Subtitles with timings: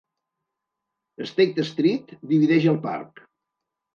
[1.31, 3.25] State Street divideix el parc.